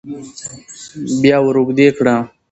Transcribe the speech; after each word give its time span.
بيا 1.21 1.37
وراوږدې 1.45 1.87
کړه 1.97 2.15